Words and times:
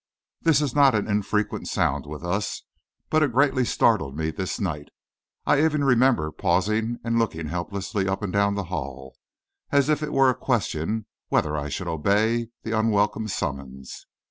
This 0.41 0.61
is 0.61 0.73
not 0.73 0.95
an 0.95 1.07
infrequent 1.07 1.67
sound 1.67 2.07
with 2.07 2.25
us, 2.25 2.63
but 3.11 3.21
it 3.21 3.31
greatly 3.31 3.63
startled 3.63 4.17
me 4.17 4.31
this 4.31 4.59
night. 4.59 4.89
I 5.45 5.63
even 5.63 5.83
remember 5.83 6.31
pausing 6.31 6.97
and 7.03 7.19
looking 7.19 7.49
helplessly 7.49 8.07
up 8.07 8.23
and 8.23 8.33
down 8.33 8.55
the 8.55 8.63
hall, 8.73 9.15
as 9.71 9.89
if 9.89 10.01
it 10.01 10.11
were 10.11 10.31
a 10.31 10.35
question 10.35 11.05
whether 11.29 11.55
I 11.55 11.69
should 11.69 11.87
obey 11.87 12.47
the 12.63 12.71
unwelcome 12.71 13.27
summons. 13.27 14.07